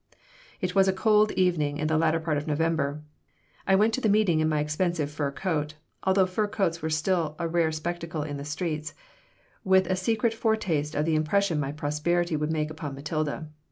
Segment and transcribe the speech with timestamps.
[0.61, 3.03] It was a cold evening in the latter part of November.
[3.67, 7.35] I went to the meeting in my expensive fur coat (although fur coats were still
[7.37, 8.95] a rare spectacle in the streets),
[9.63, 13.47] with a secret foretaste of the impression my prosperity would make upon Matilda.